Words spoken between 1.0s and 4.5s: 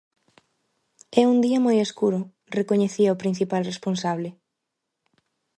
É un día moi escuro, recoñecía o principal responsable.